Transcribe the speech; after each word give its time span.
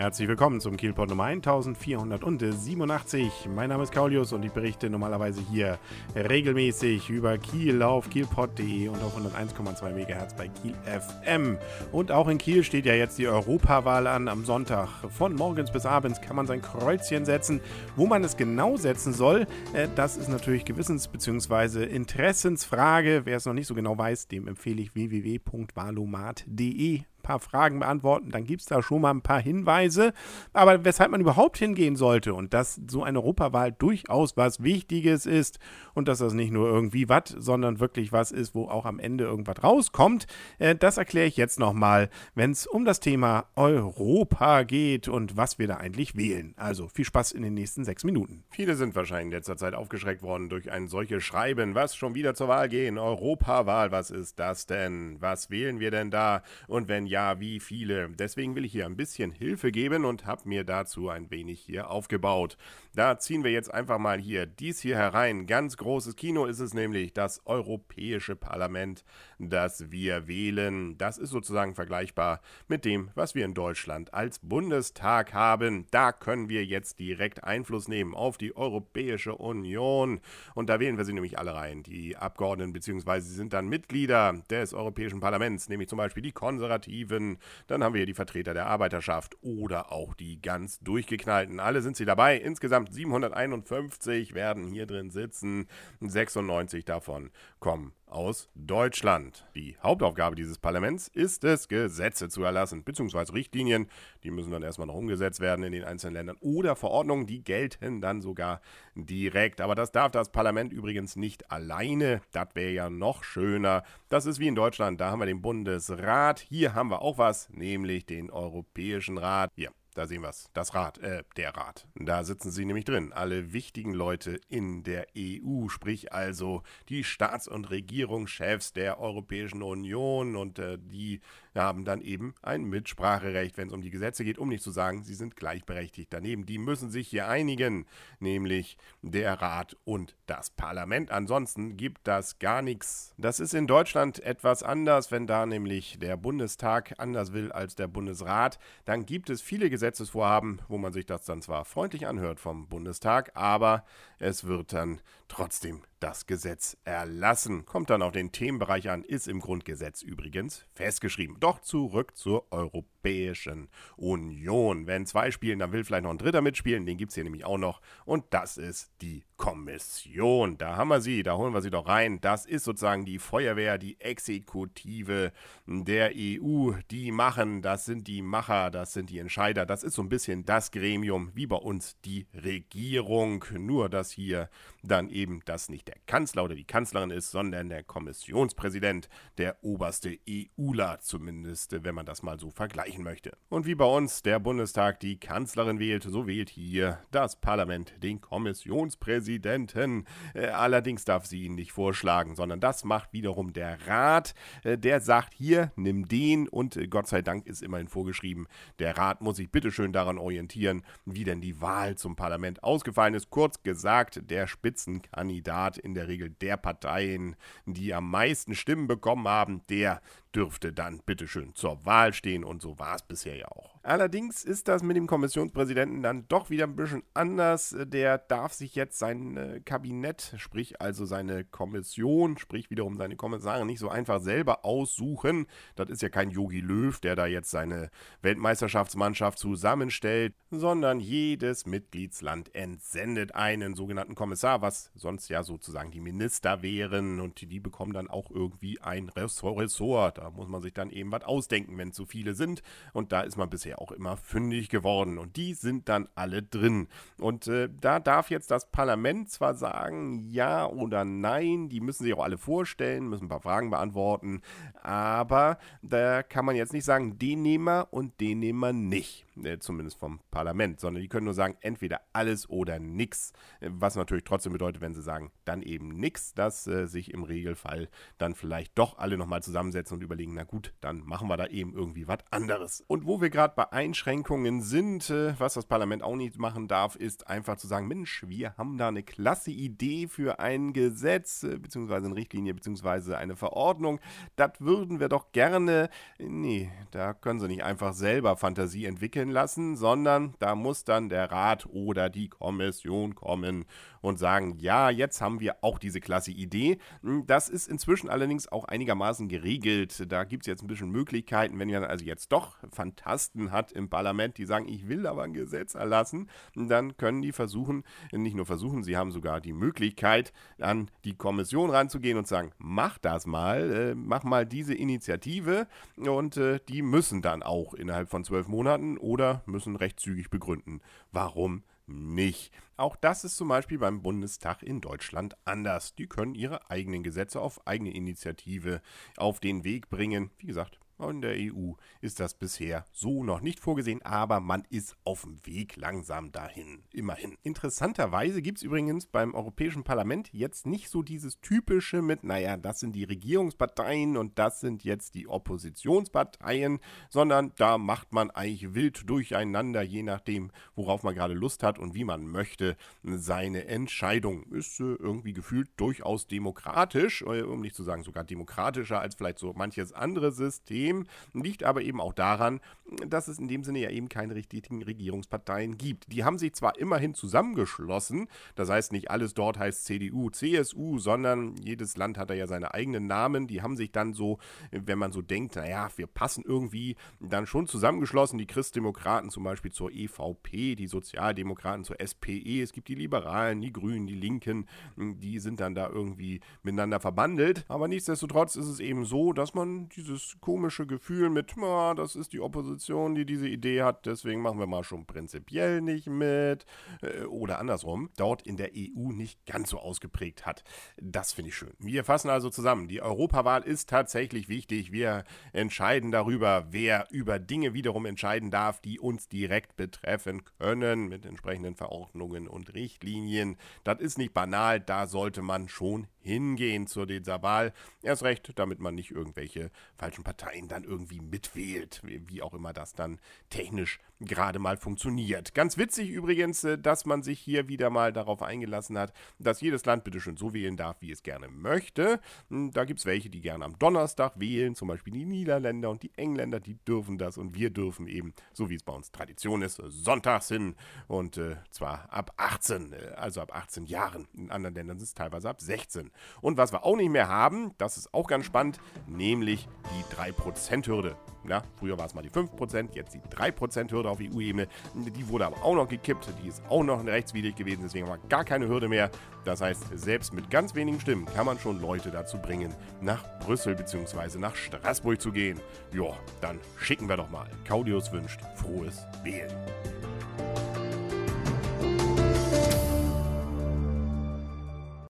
Herzlich 0.00 0.28
willkommen 0.28 0.62
zum 0.62 0.78
Kielpot 0.78 1.10
Nummer 1.10 1.24
1487. 1.24 3.50
Mein 3.54 3.68
Name 3.68 3.82
ist 3.82 3.92
Kaulius 3.92 4.32
und 4.32 4.42
ich 4.42 4.50
berichte 4.50 4.88
normalerweise 4.88 5.42
hier 5.52 5.78
regelmäßig 6.14 7.10
über 7.10 7.36
Kiel 7.36 7.82
auf 7.82 8.08
kielpot.de 8.08 8.88
und 8.88 9.02
auf 9.02 9.18
101,2 9.18 9.92
MHz 9.92 10.32
bei 10.38 10.48
Kiel 10.48 10.72
FM. 10.86 11.58
Und 11.92 12.12
auch 12.12 12.28
in 12.28 12.38
Kiel 12.38 12.64
steht 12.64 12.86
ja 12.86 12.94
jetzt 12.94 13.18
die 13.18 13.28
Europawahl 13.28 14.06
an 14.06 14.28
am 14.28 14.46
Sonntag. 14.46 14.88
Von 15.10 15.34
morgens 15.34 15.70
bis 15.70 15.84
abends 15.84 16.22
kann 16.22 16.34
man 16.34 16.46
sein 16.46 16.62
Kreuzchen 16.62 17.26
setzen. 17.26 17.60
Wo 17.94 18.06
man 18.06 18.24
es 18.24 18.38
genau 18.38 18.78
setzen 18.78 19.12
soll, 19.12 19.46
äh, 19.74 19.86
das 19.96 20.16
ist 20.16 20.30
natürlich 20.30 20.64
Gewissens- 20.64 21.08
bzw. 21.08 21.84
Interessensfrage. 21.84 23.26
Wer 23.26 23.36
es 23.36 23.44
noch 23.44 23.52
nicht 23.52 23.66
so 23.66 23.74
genau 23.74 23.98
weiß, 23.98 24.28
dem 24.28 24.48
empfehle 24.48 24.80
ich 24.80 24.94
www.valomat.de 24.94 27.02
paar 27.30 27.40
Fragen 27.40 27.78
beantworten, 27.78 28.30
dann 28.30 28.44
gibt 28.44 28.62
es 28.62 28.66
da 28.66 28.82
schon 28.82 29.02
mal 29.02 29.12
ein 29.12 29.22
paar 29.22 29.40
Hinweise. 29.40 30.12
Aber 30.52 30.84
weshalb 30.84 31.12
man 31.12 31.20
überhaupt 31.20 31.58
hingehen 31.58 31.94
sollte 31.94 32.34
und 32.34 32.52
dass 32.52 32.80
so 32.88 33.04
eine 33.04 33.20
Europawahl 33.20 33.70
durchaus 33.72 34.36
was 34.36 34.62
Wichtiges 34.62 35.26
ist 35.26 35.60
und 35.94 36.08
dass 36.08 36.18
das 36.18 36.32
nicht 36.32 36.50
nur 36.50 36.68
irgendwie 36.68 37.08
was, 37.08 37.28
sondern 37.28 37.78
wirklich 37.78 38.12
was 38.12 38.32
ist, 38.32 38.54
wo 38.54 38.66
auch 38.66 38.84
am 38.84 38.98
Ende 38.98 39.24
irgendwas 39.24 39.62
rauskommt, 39.62 40.26
äh, 40.58 40.74
das 40.74 40.98
erkläre 40.98 41.26
ich 41.26 41.36
jetzt 41.36 41.60
nochmal, 41.60 42.10
wenn 42.34 42.50
es 42.50 42.66
um 42.66 42.84
das 42.84 42.98
Thema 42.98 43.46
Europa 43.54 44.64
geht 44.64 45.06
und 45.06 45.36
was 45.36 45.58
wir 45.58 45.68
da 45.68 45.76
eigentlich 45.76 46.16
wählen. 46.16 46.54
Also 46.56 46.88
viel 46.88 47.04
Spaß 47.04 47.32
in 47.32 47.42
den 47.42 47.54
nächsten 47.54 47.84
sechs 47.84 48.02
Minuten. 48.02 48.42
Viele 48.50 48.74
sind 48.74 48.96
wahrscheinlich 48.96 49.26
in 49.26 49.32
letzter 49.32 49.56
Zeit 49.56 49.74
aufgeschreckt 49.74 50.22
worden 50.22 50.48
durch 50.48 50.70
ein 50.70 50.88
solches 50.88 51.22
Schreiben, 51.22 51.76
was 51.76 51.94
schon 51.94 52.14
wieder 52.14 52.34
zur 52.34 52.48
Wahl 52.48 52.68
gehen. 52.68 52.98
Europawahl, 52.98 53.92
was 53.92 54.10
ist 54.10 54.38
das 54.40 54.66
denn? 54.66 55.18
Was 55.20 55.50
wählen 55.50 55.78
wir 55.78 55.92
denn 55.92 56.10
da? 56.10 56.42
Und 56.66 56.88
wenn 56.88 57.06
ja, 57.06 57.19
wie 57.38 57.60
viele? 57.60 58.10
Deswegen 58.10 58.54
will 58.54 58.64
ich 58.64 58.72
hier 58.72 58.86
ein 58.86 58.96
bisschen 58.96 59.30
Hilfe 59.30 59.70
geben 59.72 60.04
und 60.04 60.26
habe 60.26 60.48
mir 60.48 60.64
dazu 60.64 61.08
ein 61.08 61.30
wenig 61.30 61.60
hier 61.60 61.90
aufgebaut. 61.90 62.56
Da 62.94 63.18
ziehen 63.18 63.44
wir 63.44 63.52
jetzt 63.52 63.72
einfach 63.72 63.98
mal 63.98 64.18
hier 64.18 64.46
dies 64.46 64.80
hier 64.80 64.96
herein. 64.96 65.46
Ganz 65.46 65.76
großes 65.76 66.16
Kino 66.16 66.46
ist 66.46 66.58
es 66.58 66.74
nämlich, 66.74 67.12
das 67.12 67.46
Europäische 67.46 68.34
Parlament, 68.34 69.04
das 69.38 69.90
wir 69.90 70.26
wählen. 70.26 70.98
Das 70.98 71.18
ist 71.18 71.30
sozusagen 71.30 71.74
vergleichbar 71.74 72.40
mit 72.66 72.84
dem, 72.84 73.10
was 73.14 73.34
wir 73.34 73.44
in 73.44 73.54
Deutschland 73.54 74.12
als 74.12 74.40
Bundestag 74.40 75.32
haben. 75.32 75.86
Da 75.90 76.12
können 76.12 76.48
wir 76.48 76.64
jetzt 76.64 76.98
direkt 76.98 77.44
Einfluss 77.44 77.86
nehmen 77.86 78.14
auf 78.14 78.38
die 78.38 78.56
Europäische 78.56 79.34
Union. 79.34 80.20
Und 80.54 80.68
da 80.68 80.80
wählen 80.80 80.96
wir 80.96 81.04
sie 81.04 81.12
nämlich 81.12 81.38
alle 81.38 81.54
rein. 81.54 81.82
Die 81.82 82.16
Abgeordneten, 82.16 82.72
beziehungsweise 82.72 83.28
sie 83.28 83.34
sind 83.34 83.52
dann 83.52 83.68
Mitglieder 83.68 84.42
des 84.50 84.74
Europäischen 84.74 85.20
Parlaments, 85.20 85.68
nämlich 85.68 85.88
zum 85.88 85.98
Beispiel 85.98 86.22
die 86.22 86.32
Konservativen 86.32 87.09
Konservativen, 87.10 87.38
dann 87.66 87.82
haben 87.82 87.94
wir 87.94 87.98
hier 87.98 88.06
die 88.06 88.14
Vertreter 88.14 88.54
der 88.54 88.66
Arbeiterschaft 88.66 89.36
oder 89.42 89.92
auch 89.92 90.14
die 90.14 90.40
ganz 90.40 90.80
durchgeknallten. 90.80 91.60
Alle 91.60 91.82
sind 91.82 91.96
sie 91.96 92.04
dabei. 92.04 92.36
Insgesamt 92.36 92.92
751 92.92 94.34
werden 94.34 94.68
hier 94.68 94.86
drin 94.86 95.10
sitzen. 95.10 95.66
96 96.00 96.84
davon 96.84 97.30
kommen 97.58 97.92
aus 98.10 98.48
Deutschland. 98.54 99.46
Die 99.54 99.76
Hauptaufgabe 99.82 100.34
dieses 100.34 100.58
Parlaments 100.58 101.08
ist 101.08 101.44
es, 101.44 101.68
Gesetze 101.68 102.28
zu 102.28 102.42
erlassen, 102.42 102.82
beziehungsweise 102.84 103.32
Richtlinien. 103.32 103.88
Die 104.24 104.30
müssen 104.30 104.50
dann 104.50 104.62
erstmal 104.62 104.88
noch 104.88 104.94
umgesetzt 104.94 105.40
werden 105.40 105.64
in 105.64 105.72
den 105.72 105.84
einzelnen 105.84 106.14
Ländern 106.14 106.36
oder 106.40 106.76
Verordnungen, 106.76 107.26
die 107.26 107.42
gelten 107.44 108.00
dann 108.00 108.20
sogar 108.20 108.60
direkt. 108.94 109.60
Aber 109.60 109.74
das 109.74 109.92
darf 109.92 110.10
das 110.10 110.32
Parlament 110.32 110.72
übrigens 110.72 111.16
nicht 111.16 111.50
alleine. 111.50 112.20
Das 112.32 112.48
wäre 112.54 112.72
ja 112.72 112.90
noch 112.90 113.22
schöner. 113.22 113.84
Das 114.08 114.26
ist 114.26 114.40
wie 114.40 114.48
in 114.48 114.56
Deutschland. 114.56 115.00
Da 115.00 115.10
haben 115.10 115.20
wir 115.20 115.26
den 115.26 115.42
Bundesrat. 115.42 116.40
Hier 116.40 116.74
haben 116.74 116.89
wir 116.89 116.89
auch 116.98 117.18
was, 117.18 117.48
nämlich 117.50 118.06
den 118.06 118.30
Europäischen 118.30 119.18
Rat. 119.18 119.50
Hier, 119.54 119.70
da 119.94 120.06
sehen 120.06 120.22
wir 120.22 120.28
es. 120.28 120.48
Das 120.52 120.74
Rad, 120.74 120.98
äh, 120.98 121.24
der 121.36 121.56
Rat. 121.56 121.86
Da 121.94 122.24
sitzen 122.24 122.50
sie 122.50 122.64
nämlich 122.64 122.84
drin. 122.84 123.12
Alle 123.12 123.52
wichtigen 123.52 123.92
Leute 123.92 124.40
in 124.48 124.82
der 124.82 125.06
EU, 125.16 125.68
sprich 125.68 126.12
also 126.12 126.62
die 126.88 127.04
Staats- 127.04 127.48
und 127.48 127.70
Regierungschefs 127.70 128.72
der 128.72 129.00
Europäischen 129.00 129.62
Union 129.62 130.36
und 130.36 130.58
äh, 130.58 130.78
die 130.78 131.20
haben 131.60 131.84
dann 131.84 132.00
eben 132.00 132.34
ein 132.42 132.64
Mitspracherecht, 132.64 133.56
wenn 133.56 133.68
es 133.68 133.74
um 133.74 133.82
die 133.82 133.90
Gesetze 133.90 134.24
geht, 134.24 134.38
um 134.38 134.48
nicht 134.48 134.62
zu 134.62 134.70
sagen, 134.70 135.02
sie 135.04 135.14
sind 135.14 135.36
gleichberechtigt 135.36 136.12
daneben. 136.12 136.46
Die 136.46 136.58
müssen 136.58 136.90
sich 136.90 137.08
hier 137.08 137.28
einigen, 137.28 137.86
nämlich 138.18 138.76
der 139.02 139.40
Rat 139.40 139.76
und 139.84 140.16
das 140.26 140.50
Parlament. 140.50 141.10
Ansonsten 141.10 141.76
gibt 141.76 142.06
das 142.06 142.38
gar 142.38 142.62
nichts. 142.62 143.14
Das 143.18 143.40
ist 143.40 143.54
in 143.54 143.66
Deutschland 143.66 144.20
etwas 144.20 144.62
anders, 144.62 145.10
wenn 145.10 145.26
da 145.26 145.46
nämlich 145.46 145.98
der 145.98 146.16
Bundestag 146.16 146.94
anders 146.98 147.32
will 147.32 147.52
als 147.52 147.74
der 147.74 147.88
Bundesrat. 147.88 148.58
Dann 148.84 149.06
gibt 149.06 149.30
es 149.30 149.42
viele 149.42 149.70
Gesetzesvorhaben, 149.70 150.60
wo 150.68 150.78
man 150.78 150.92
sich 150.92 151.06
das 151.06 151.24
dann 151.24 151.42
zwar 151.42 151.64
freundlich 151.64 152.06
anhört 152.06 152.40
vom 152.40 152.68
Bundestag, 152.68 153.30
aber 153.34 153.84
es 154.18 154.44
wird 154.44 154.72
dann 154.72 155.00
trotzdem 155.28 155.82
das 156.00 156.26
Gesetz 156.26 156.76
erlassen. 156.84 157.66
Kommt 157.66 157.90
dann 157.90 158.02
auf 158.02 158.12
den 158.12 158.32
Themenbereich 158.32 158.90
an, 158.90 159.04
ist 159.04 159.28
im 159.28 159.40
Grundgesetz 159.40 160.02
übrigens 160.02 160.64
festgeschrieben. 160.72 161.36
Doch 161.38 161.60
zurück 161.60 162.16
zur 162.16 162.50
Europäischen 162.50 163.68
Union. 163.96 164.86
Wenn 164.86 165.06
zwei 165.06 165.30
spielen, 165.30 165.58
dann 165.58 165.72
will 165.72 165.84
vielleicht 165.84 166.04
noch 166.04 166.10
ein 166.10 166.18
dritter 166.18 166.40
mitspielen, 166.40 166.86
den 166.86 166.96
gibt 166.96 167.10
es 167.10 167.14
hier 167.14 167.24
nämlich 167.24 167.44
auch 167.44 167.58
noch. 167.58 167.80
Und 168.04 168.24
das 168.30 168.56
ist 168.56 168.90
die 169.02 169.24
Kommission. 169.36 170.58
Da 170.58 170.76
haben 170.76 170.88
wir 170.88 171.00
sie, 171.00 171.22
da 171.22 171.36
holen 171.36 171.54
wir 171.54 171.62
sie 171.62 171.70
doch 171.70 171.86
rein. 171.86 172.20
Das 172.20 172.44
ist 172.44 172.64
sozusagen 172.64 173.04
die 173.04 173.18
Feuerwehr, 173.18 173.78
die 173.78 174.00
Exekutive 174.00 175.32
der 175.66 176.12
EU. 176.14 176.72
Die 176.90 177.10
machen, 177.10 177.62
das 177.62 177.84
sind 177.84 178.06
die 178.06 178.22
Macher, 178.22 178.70
das 178.70 178.92
sind 178.92 179.10
die 179.10 179.18
Entscheider. 179.18 179.64
Das 179.66 179.82
ist 179.82 179.94
so 179.94 180.02
ein 180.02 180.08
bisschen 180.08 180.44
das 180.44 180.70
Gremium, 180.70 181.30
wie 181.34 181.46
bei 181.46 181.56
uns 181.56 181.96
die 182.04 182.26
Regierung. 182.34 183.44
Nur, 183.58 183.88
dass 183.88 184.10
hier 184.10 184.50
dann 184.82 185.08
eben 185.08 185.40
das 185.44 185.68
nicht 185.68 185.89
der 185.90 186.00
Kanzler 186.06 186.44
oder 186.44 186.54
die 186.54 186.64
Kanzlerin 186.64 187.10
ist, 187.10 187.32
sondern 187.32 187.68
der 187.68 187.82
Kommissionspräsident, 187.82 189.08
der 189.38 189.56
oberste 189.62 190.18
EUler 190.28 191.00
zumindest, 191.00 191.82
wenn 191.84 191.94
man 191.94 192.06
das 192.06 192.22
mal 192.22 192.38
so 192.38 192.50
vergleichen 192.50 193.02
möchte. 193.02 193.32
Und 193.48 193.66
wie 193.66 193.74
bei 193.74 193.84
uns 193.84 194.22
der 194.22 194.38
Bundestag 194.38 195.00
die 195.00 195.18
Kanzlerin 195.18 195.80
wählt, 195.80 196.04
so 196.04 196.28
wählt 196.28 196.48
hier 196.48 197.00
das 197.10 197.40
Parlament 197.40 197.94
den 198.02 198.20
Kommissionspräsidenten. 198.20 200.06
Äh, 200.34 200.46
allerdings 200.46 201.04
darf 201.04 201.26
sie 201.26 201.42
ihn 201.44 201.56
nicht 201.56 201.72
vorschlagen, 201.72 202.36
sondern 202.36 202.60
das 202.60 202.84
macht 202.84 203.12
wiederum 203.12 203.52
der 203.52 203.88
Rat. 203.88 204.34
Äh, 204.62 204.78
der 204.78 205.00
sagt 205.00 205.34
hier, 205.34 205.72
nimm 205.74 206.06
den 206.06 206.48
und 206.48 206.76
äh, 206.76 206.86
Gott 206.86 207.08
sei 207.08 207.22
Dank 207.22 207.46
ist 207.46 207.62
immerhin 207.62 207.88
vorgeschrieben, 207.88 208.46
der 208.78 208.96
Rat 208.96 209.22
muss 209.22 209.38
sich 209.38 209.50
bitteschön 209.50 209.92
daran 209.92 210.18
orientieren, 210.18 210.84
wie 211.04 211.24
denn 211.24 211.40
die 211.40 211.60
Wahl 211.60 211.96
zum 211.96 212.14
Parlament 212.14 212.62
ausgefallen 212.62 213.14
ist. 213.14 213.30
Kurz 213.30 213.64
gesagt, 213.64 214.30
der 214.30 214.46
Spitzenkandidat 214.46 215.79
in 215.80 215.94
der 215.94 216.08
Regel 216.08 216.30
der 216.30 216.56
Parteien, 216.56 217.36
die 217.66 217.92
am 217.94 218.10
meisten 218.10 218.54
Stimmen 218.54 218.86
bekommen 218.86 219.26
haben, 219.26 219.62
der 219.68 220.00
dürfte 220.34 220.72
dann 220.72 221.00
bitteschön 221.00 221.54
zur 221.54 221.84
Wahl 221.84 222.12
stehen 222.12 222.44
und 222.44 222.62
so 222.62 222.78
war 222.78 222.94
es 222.94 223.02
bisher 223.02 223.36
ja 223.36 223.48
auch. 223.48 223.79
Allerdings 223.82 224.44
ist 224.44 224.68
das 224.68 224.82
mit 224.82 224.98
dem 224.98 225.06
Kommissionspräsidenten 225.06 226.02
dann 226.02 226.28
doch 226.28 226.50
wieder 226.50 226.64
ein 226.64 226.76
bisschen 226.76 227.02
anders. 227.14 227.74
Der 227.78 228.18
darf 228.18 228.52
sich 228.52 228.74
jetzt 228.74 228.98
sein 228.98 229.38
äh, 229.38 229.60
Kabinett, 229.64 230.34
sprich 230.36 230.82
also 230.82 231.06
seine 231.06 231.44
Kommission, 231.44 232.36
sprich 232.36 232.68
wiederum 232.68 232.98
seine 232.98 233.16
Kommissare 233.16 233.64
nicht 233.64 233.78
so 233.78 233.88
einfach 233.88 234.20
selber 234.20 234.66
aussuchen. 234.66 235.46
Das 235.76 235.88
ist 235.88 236.02
ja 236.02 236.10
kein 236.10 236.30
Yogi 236.30 236.60
Löw, 236.60 237.00
der 237.00 237.16
da 237.16 237.24
jetzt 237.24 237.50
seine 237.50 237.90
Weltmeisterschaftsmannschaft 238.20 239.38
zusammenstellt, 239.38 240.34
sondern 240.50 241.00
jedes 241.00 241.64
Mitgliedsland 241.64 242.54
entsendet 242.54 243.34
einen 243.34 243.74
sogenannten 243.74 244.14
Kommissar, 244.14 244.60
was 244.60 244.90
sonst 244.94 245.30
ja 245.30 245.42
sozusagen 245.42 245.90
die 245.90 246.00
Minister 246.00 246.60
wären 246.60 247.18
und 247.18 247.40
die 247.40 247.60
bekommen 247.60 247.94
dann 247.94 248.10
auch 248.10 248.30
irgendwie 248.30 248.78
ein 248.82 249.08
Ressort. 249.08 250.18
Da 250.18 250.28
muss 250.28 250.48
man 250.48 250.60
sich 250.60 250.74
dann 250.74 250.90
eben 250.90 251.10
was 251.10 251.22
ausdenken, 251.22 251.78
wenn 251.78 251.92
zu 251.92 252.04
viele 252.04 252.34
sind 252.34 252.62
und 252.92 253.10
da 253.10 253.22
ist 253.22 253.38
man 253.38 253.48
bisher 253.48 253.69
bisher 253.70 253.80
auch 253.80 253.92
immer 253.92 254.16
fündig 254.16 254.68
geworden. 254.68 255.18
Und 255.18 255.36
die 255.36 255.54
sind 255.54 255.88
dann 255.88 256.08
alle 256.14 256.42
drin. 256.42 256.88
Und 257.18 257.46
äh, 257.46 257.68
da 257.80 258.00
darf 258.00 258.30
jetzt 258.30 258.50
das 258.50 258.70
Parlament 258.70 259.30
zwar 259.30 259.54
sagen, 259.54 260.28
ja 260.30 260.66
oder 260.66 261.04
nein, 261.04 261.68
die 261.68 261.80
müssen 261.80 262.04
sich 262.04 262.14
auch 262.14 262.24
alle 262.24 262.38
vorstellen, 262.38 263.08
müssen 263.08 263.26
ein 263.26 263.28
paar 263.28 263.40
Fragen 263.40 263.70
beantworten, 263.70 264.42
aber 264.82 265.58
da 265.82 266.22
kann 266.22 266.44
man 266.44 266.56
jetzt 266.56 266.72
nicht 266.72 266.84
sagen, 266.84 267.18
den 267.18 267.42
nehmen 267.42 267.64
wir 267.64 267.88
und 267.90 268.20
den 268.20 268.40
nehmen 268.40 268.60
wir 268.60 268.72
nicht. 268.72 269.26
Äh, 269.44 269.58
zumindest 269.58 269.98
vom 269.98 270.20
Parlament, 270.30 270.80
sondern 270.80 271.02
die 271.02 271.08
können 271.08 271.24
nur 271.24 271.34
sagen, 271.34 271.56
entweder 271.60 272.00
alles 272.12 272.48
oder 272.48 272.78
nichts. 272.78 273.32
Was 273.60 273.96
natürlich 273.96 274.24
trotzdem 274.24 274.52
bedeutet, 274.52 274.82
wenn 274.82 274.94
sie 274.94 275.02
sagen, 275.02 275.30
dann 275.44 275.62
eben 275.62 275.88
nichts, 275.88 276.34
dass 276.34 276.66
äh, 276.66 276.86
sich 276.86 277.12
im 277.12 277.22
Regelfall 277.22 277.88
dann 278.18 278.34
vielleicht 278.34 278.76
doch 278.76 278.98
alle 278.98 279.16
nochmal 279.16 279.42
zusammensetzen 279.42 279.96
und 279.96 280.02
überlegen, 280.02 280.34
na 280.34 280.44
gut, 280.44 280.74
dann 280.80 281.00
machen 281.00 281.28
wir 281.28 281.36
da 281.36 281.46
eben 281.46 281.74
irgendwie 281.74 282.08
was 282.08 282.18
anderes. 282.30 282.82
Und 282.86 283.06
wo 283.06 283.20
wir 283.20 283.30
gerade 283.30 283.54
Einschränkungen 283.72 284.62
sind, 284.62 285.10
äh, 285.10 285.38
was 285.38 285.54
das 285.54 285.66
Parlament 285.66 286.02
auch 286.02 286.16
nicht 286.16 286.38
machen 286.38 286.68
darf, 286.68 286.96
ist 286.96 287.26
einfach 287.28 287.56
zu 287.56 287.66
sagen, 287.66 287.88
Mensch, 287.88 288.24
wir 288.26 288.56
haben 288.56 288.78
da 288.78 288.88
eine 288.88 289.02
klasse 289.02 289.50
Idee 289.50 290.08
für 290.08 290.40
ein 290.40 290.72
Gesetz, 290.72 291.42
äh, 291.42 291.58
beziehungsweise 291.58 292.06
eine 292.06 292.16
Richtlinie, 292.16 292.54
beziehungsweise 292.54 293.18
eine 293.18 293.36
Verordnung. 293.36 294.00
Das 294.36 294.52
würden 294.58 295.00
wir 295.00 295.08
doch 295.08 295.32
gerne. 295.32 295.90
Nee, 296.18 296.70
da 296.90 297.12
können 297.14 297.40
sie 297.40 297.48
nicht 297.48 297.64
einfach 297.64 297.92
selber 297.92 298.36
Fantasie 298.36 298.86
entwickeln 298.86 299.30
lassen, 299.30 299.76
sondern 299.76 300.34
da 300.38 300.54
muss 300.54 300.84
dann 300.84 301.08
der 301.08 301.30
Rat 301.30 301.66
oder 301.66 302.10
die 302.10 302.28
Kommission 302.28 303.14
kommen 303.14 303.66
und 304.00 304.18
sagen, 304.18 304.56
ja, 304.58 304.90
jetzt 304.90 305.20
haben 305.20 305.40
wir 305.40 305.56
auch 305.62 305.78
diese 305.78 306.00
klasse 306.00 306.30
Idee. 306.30 306.78
Das 307.26 307.48
ist 307.48 307.68
inzwischen 307.68 308.08
allerdings 308.08 308.48
auch 308.48 308.64
einigermaßen 308.64 309.28
geregelt. 309.28 310.10
Da 310.10 310.24
gibt 310.24 310.44
es 310.44 310.46
jetzt 310.46 310.62
ein 310.62 310.68
bisschen 310.68 310.90
Möglichkeiten, 310.90 311.58
wenn 311.58 311.70
man 311.70 311.84
also 311.84 312.04
jetzt 312.04 312.32
doch 312.32 312.56
Fantasten 312.70 313.49
hat 313.50 313.72
im 313.72 313.88
Parlament, 313.88 314.38
die 314.38 314.44
sagen, 314.44 314.68
ich 314.68 314.88
will 314.88 315.06
aber 315.06 315.22
ein 315.22 315.32
Gesetz 315.32 315.74
erlassen, 315.74 316.28
dann 316.54 316.96
können 316.96 317.22
die 317.22 317.32
versuchen, 317.32 317.84
nicht 318.12 318.36
nur 318.36 318.46
versuchen, 318.46 318.82
sie 318.82 318.96
haben 318.96 319.12
sogar 319.12 319.40
die 319.40 319.52
Möglichkeit, 319.52 320.32
an 320.60 320.90
die 321.04 321.16
Kommission 321.16 321.70
ranzugehen 321.70 322.18
und 322.18 322.28
sagen, 322.28 322.52
mach 322.58 322.98
das 322.98 323.26
mal, 323.26 323.72
äh, 323.72 323.94
mach 323.94 324.24
mal 324.24 324.46
diese 324.46 324.74
Initiative 324.74 325.66
und 325.96 326.36
äh, 326.36 326.60
die 326.68 326.82
müssen 326.82 327.22
dann 327.22 327.42
auch 327.42 327.74
innerhalb 327.74 328.08
von 328.08 328.24
zwölf 328.24 328.48
Monaten 328.48 328.98
oder 328.98 329.42
müssen 329.46 329.76
recht 329.76 330.00
zügig 330.00 330.30
begründen, 330.30 330.80
warum 331.12 331.62
nicht. 331.86 332.52
Auch 332.76 332.96
das 332.96 333.24
ist 333.24 333.36
zum 333.36 333.48
Beispiel 333.48 333.78
beim 333.78 334.02
Bundestag 334.02 334.62
in 334.62 334.80
Deutschland 334.80 335.36
anders. 335.44 335.94
Die 335.94 336.06
können 336.06 336.34
ihre 336.34 336.70
eigenen 336.70 337.02
Gesetze 337.02 337.40
auf 337.40 337.66
eigene 337.66 337.92
Initiative 337.92 338.80
auf 339.16 339.40
den 339.40 339.64
Weg 339.64 339.90
bringen. 339.90 340.30
Wie 340.38 340.46
gesagt, 340.46 340.78
in 341.08 341.22
der 341.22 341.36
EU 341.36 341.72
ist 342.00 342.20
das 342.20 342.34
bisher 342.34 342.84
so 342.92 343.24
noch 343.24 343.40
nicht 343.40 343.60
vorgesehen, 343.60 344.02
aber 344.02 344.40
man 344.40 344.64
ist 344.70 344.96
auf 345.04 345.22
dem 345.22 345.44
Weg 345.46 345.76
langsam 345.76 346.32
dahin. 346.32 346.82
Immerhin. 346.92 347.36
Interessanterweise 347.42 348.42
gibt 348.42 348.58
es 348.58 348.64
übrigens 348.64 349.06
beim 349.06 349.34
Europäischen 349.34 349.84
Parlament 349.84 350.30
jetzt 350.32 350.66
nicht 350.66 350.90
so 350.90 351.02
dieses 351.02 351.40
typische 351.40 352.02
mit, 352.02 352.24
naja, 352.24 352.56
das 352.56 352.80
sind 352.80 352.92
die 352.92 353.04
Regierungsparteien 353.04 354.16
und 354.16 354.38
das 354.38 354.60
sind 354.60 354.84
jetzt 354.84 355.14
die 355.14 355.28
Oppositionsparteien, 355.28 356.80
sondern 357.08 357.52
da 357.56 357.78
macht 357.78 358.12
man 358.12 358.30
eigentlich 358.30 358.74
wild 358.74 359.08
durcheinander, 359.08 359.82
je 359.82 360.02
nachdem, 360.02 360.50
worauf 360.74 361.02
man 361.02 361.14
gerade 361.14 361.34
Lust 361.34 361.62
hat 361.62 361.78
und 361.78 361.94
wie 361.94 362.04
man 362.04 362.26
möchte, 362.26 362.76
seine 363.02 363.66
Entscheidung. 363.66 364.44
Ist 364.50 364.80
äh, 364.80 364.94
irgendwie 364.94 365.32
gefühlt 365.32 365.68
durchaus 365.76 366.26
demokratisch, 366.26 367.22
äh, 367.22 367.42
um 367.42 367.60
nicht 367.60 367.76
zu 367.76 367.84
sagen 367.84 368.02
sogar 368.02 368.24
demokratischer 368.24 369.00
als 369.00 369.14
vielleicht 369.14 369.38
so 369.38 369.52
manches 369.54 369.92
andere 369.92 370.32
System. 370.32 370.89
Problem 370.90 371.06
liegt 371.32 371.64
aber 371.64 371.82
eben 371.82 372.00
auch 372.00 372.12
daran, 372.12 372.60
dass 373.06 373.28
es 373.28 373.38
in 373.38 373.48
dem 373.48 373.62
Sinne 373.62 373.78
ja 373.78 373.90
eben 373.90 374.08
keine 374.08 374.34
richtigen 374.34 374.82
Regierungsparteien 374.82 375.78
gibt. 375.78 376.12
Die 376.12 376.24
haben 376.24 376.38
sich 376.38 376.54
zwar 376.54 376.78
immerhin 376.78 377.14
zusammengeschlossen, 377.14 378.28
das 378.56 378.68
heißt 378.68 378.92
nicht 378.92 379.10
alles 379.10 379.34
dort 379.34 379.58
heißt 379.58 379.84
CDU, 379.84 380.30
CSU, 380.30 380.98
sondern 380.98 381.54
jedes 381.56 381.96
Land 381.96 382.18
hat 382.18 382.30
da 382.30 382.34
ja 382.34 382.46
seine 382.46 382.74
eigenen 382.74 383.06
Namen, 383.06 383.46
die 383.46 383.62
haben 383.62 383.76
sich 383.76 383.92
dann 383.92 384.12
so, 384.12 384.38
wenn 384.70 384.98
man 384.98 385.12
so 385.12 385.22
denkt, 385.22 385.56
naja, 385.56 385.88
wir 385.96 386.06
passen 386.06 386.42
irgendwie, 386.44 386.96
dann 387.20 387.46
schon 387.46 387.66
zusammengeschlossen, 387.66 388.38
die 388.38 388.46
Christdemokraten 388.46 389.30
zum 389.30 389.44
Beispiel 389.44 389.70
zur 389.70 389.92
EVP, 389.92 390.74
die 390.74 390.88
Sozialdemokraten 390.88 391.84
zur 391.84 391.96
SPE, 392.04 392.62
es 392.62 392.72
gibt 392.72 392.88
die 392.88 392.94
Liberalen, 392.94 393.60
die 393.60 393.72
Grünen, 393.72 394.06
die 394.06 394.14
Linken, 394.14 394.66
die 394.96 395.38
sind 395.38 395.60
dann 395.60 395.74
da 395.74 395.88
irgendwie 395.88 396.40
miteinander 396.62 396.98
verbandelt, 396.98 397.64
aber 397.68 397.86
nichtsdestotrotz 397.86 398.56
ist 398.56 398.66
es 398.66 398.80
eben 398.80 399.04
so, 399.04 399.32
dass 399.32 399.54
man 399.54 399.88
dieses 399.90 400.36
komische 400.40 400.79
komische 400.80 400.86
Gefühl 400.86 401.30
mit, 401.30 401.54
das 401.96 402.16
ist 402.16 402.32
die 402.32 402.40
Opposition, 402.40 403.14
die 403.14 403.26
diese 403.26 403.48
Idee 403.48 403.82
hat, 403.82 404.06
deswegen 404.06 404.40
machen 404.40 404.58
wir 404.58 404.66
mal 404.66 404.84
schon 404.84 405.04
prinzipiell 405.04 405.80
nicht 405.80 406.06
mit. 406.06 406.64
Äh, 407.02 407.24
oder 407.24 407.58
andersrum, 407.58 408.10
dort 408.16 408.42
in 408.42 408.56
der 408.56 408.70
EU 408.74 409.12
nicht 409.12 409.44
ganz 409.46 409.70
so 409.70 409.78
ausgeprägt 409.78 410.46
hat. 410.46 410.62
Das 411.00 411.32
finde 411.32 411.50
ich 411.50 411.56
schön. 411.56 411.72
Wir 411.78 412.04
fassen 412.04 412.30
also 412.30 412.50
zusammen. 412.50 412.88
Die 412.88 413.02
Europawahl 413.02 413.62
ist 413.62 413.88
tatsächlich 413.88 414.48
wichtig. 414.48 414.92
Wir 414.92 415.24
entscheiden 415.52 416.12
darüber, 416.12 416.66
wer 416.70 417.06
über 417.10 417.38
Dinge 417.38 417.74
wiederum 417.74 418.06
entscheiden 418.06 418.50
darf, 418.50 418.80
die 418.80 419.00
uns 419.00 419.28
direkt 419.28 419.76
betreffen 419.76 420.42
können, 420.58 421.08
mit 421.08 421.26
entsprechenden 421.26 421.74
Verordnungen 421.74 422.48
und 422.48 422.74
Richtlinien. 422.74 423.56
Das 423.84 424.00
ist 424.00 424.18
nicht 424.18 424.32
banal, 424.32 424.80
da 424.80 425.06
sollte 425.06 425.42
man 425.42 425.68
schon 425.68 426.06
hingehen 426.22 426.86
zu 426.86 427.06
dieser 427.06 427.42
Wahl. 427.42 427.72
Erst 428.02 428.22
recht, 428.22 428.52
damit 428.56 428.80
man 428.80 428.94
nicht 428.94 429.10
irgendwelche 429.10 429.70
falschen 429.96 430.24
Parteien 430.24 430.68
dann 430.68 430.84
irgendwie 430.84 431.20
mitwählt, 431.20 432.00
wie 432.04 432.42
auch 432.42 432.54
immer 432.54 432.72
das 432.72 432.94
dann 432.94 433.18
technisch 433.48 433.98
gerade 434.20 434.58
mal 434.58 434.76
funktioniert. 434.76 435.54
Ganz 435.54 435.78
witzig 435.78 436.10
übrigens, 436.10 436.62
äh, 436.64 436.78
dass 436.78 437.06
man 437.06 437.22
sich 437.22 437.40
hier 437.40 437.68
wieder 437.68 437.90
mal 437.90 438.12
darauf 438.12 438.42
eingelassen 438.42 438.98
hat, 438.98 439.12
dass 439.38 439.60
jedes 439.60 439.84
Land 439.86 440.04
bitte 440.04 440.20
schön 440.20 440.36
so 440.36 440.52
wählen 440.52 440.76
darf, 440.76 440.96
wie 441.00 441.10
es 441.10 441.22
gerne 441.22 441.48
möchte. 441.48 442.20
Hm, 442.48 442.70
da 442.70 442.84
gibt 442.84 443.00
es 443.00 443.06
welche, 443.06 443.30
die 443.30 443.40
gerne 443.40 443.64
am 443.64 443.78
Donnerstag 443.78 444.38
wählen, 444.38 444.74
zum 444.74 444.88
Beispiel 444.88 445.12
die 445.12 445.24
Niederländer 445.24 445.90
und 445.90 446.02
die 446.02 446.12
Engländer, 446.16 446.60
die 446.60 446.74
dürfen 446.86 447.18
das 447.18 447.38
und 447.38 447.54
wir 447.54 447.70
dürfen 447.70 448.06
eben, 448.06 448.34
so 448.52 448.68
wie 448.68 448.74
es 448.74 448.82
bei 448.82 448.92
uns 448.92 449.10
Tradition 449.10 449.62
ist, 449.62 449.80
sonntags 449.88 450.48
hin 450.48 450.76
und 451.08 451.38
äh, 451.38 451.56
zwar 451.70 452.12
ab 452.12 452.32
18, 452.36 452.92
äh, 452.92 452.96
also 453.16 453.40
ab 453.40 453.54
18 453.54 453.86
Jahren. 453.86 454.28
In 454.34 454.50
anderen 454.50 454.74
Ländern 454.74 454.96
ist 454.98 455.04
es 455.04 455.14
teilweise 455.14 455.48
ab 455.48 455.60
16. 455.60 456.09
Und 456.40 456.56
was 456.56 456.72
wir 456.72 456.84
auch 456.84 456.96
nicht 456.96 457.10
mehr 457.10 457.28
haben, 457.28 457.72
das 457.78 457.96
ist 457.96 458.12
auch 458.14 458.26
ganz 458.26 458.46
spannend, 458.46 458.80
nämlich 459.06 459.68
die 459.90 460.14
3%-Hürde. 460.14 461.16
Ja, 461.48 461.62
früher 461.78 461.96
war 461.96 462.06
es 462.06 462.14
mal 462.14 462.22
die 462.22 462.30
5%, 462.30 462.94
jetzt 462.94 463.14
die 463.14 463.20
3%-Hürde 463.20 464.10
auf 464.10 464.18
EU-Ebene. 464.20 464.68
Die 464.94 465.28
wurde 465.28 465.46
aber 465.46 465.64
auch 465.64 465.74
noch 465.74 465.88
gekippt, 465.88 466.28
die 466.42 466.48
ist 466.48 466.62
auch 466.68 466.82
noch 466.82 467.04
rechtswidrig 467.04 467.56
gewesen, 467.56 467.82
deswegen 467.82 468.06
wir 468.06 468.18
gar 468.28 468.44
keine 468.44 468.68
Hürde 468.68 468.88
mehr. 468.88 469.10
Das 469.44 469.62
heißt, 469.62 469.98
selbst 469.98 470.34
mit 470.34 470.50
ganz 470.50 470.74
wenigen 470.74 471.00
Stimmen 471.00 471.24
kann 471.24 471.46
man 471.46 471.58
schon 471.58 471.80
Leute 471.80 472.10
dazu 472.10 472.38
bringen, 472.38 472.74
nach 473.00 473.24
Brüssel 473.40 473.74
bzw. 473.74 474.38
nach 474.38 474.54
Straßburg 474.54 475.20
zu 475.20 475.32
gehen. 475.32 475.60
Ja, 475.94 476.12
dann 476.42 476.60
schicken 476.76 477.08
wir 477.08 477.16
doch 477.16 477.30
mal. 477.30 477.48
Claudius 477.64 478.12
wünscht 478.12 478.40
frohes 478.56 479.06
Wählen. 479.22 479.50